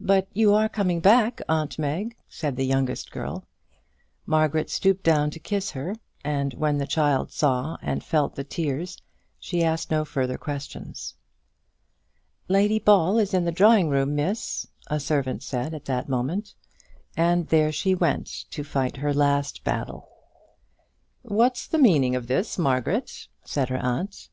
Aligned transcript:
"But 0.00 0.26
you 0.32 0.54
are 0.54 0.70
coming 0.70 1.00
back, 1.00 1.42
aunt 1.46 1.78
Meg," 1.78 2.16
said 2.30 2.56
the 2.56 2.64
youngest 2.64 3.10
girl. 3.10 3.44
Margaret 4.24 4.70
stooped 4.70 5.04
down 5.04 5.30
to 5.32 5.38
kiss 5.38 5.72
her, 5.72 5.96
and, 6.24 6.54
when 6.54 6.78
the 6.78 6.86
child 6.86 7.30
saw 7.30 7.76
and 7.82 8.02
felt 8.02 8.36
the 8.36 8.42
tears, 8.42 8.96
she 9.38 9.62
asked 9.62 9.90
no 9.90 10.06
further 10.06 10.38
questions. 10.38 11.12
"Lady 12.48 12.78
Ball 12.78 13.18
is 13.18 13.34
in 13.34 13.44
the 13.44 13.52
drawing 13.52 13.90
room, 13.90 14.14
Miss," 14.14 14.66
a 14.86 14.98
servant 14.98 15.42
said 15.42 15.74
at 15.74 15.84
that 15.84 16.08
moment, 16.08 16.54
and 17.14 17.48
there 17.48 17.70
she 17.70 17.94
went 17.94 18.28
to 18.52 18.64
fight 18.64 18.96
her 18.96 19.12
last 19.12 19.62
battle! 19.62 20.08
"What's 21.20 21.66
the 21.66 21.76
meaning 21.76 22.16
of 22.16 22.28
this, 22.28 22.56
Margaret?" 22.56 23.28
said 23.44 23.68
her 23.68 23.76
aunt. 23.76 24.30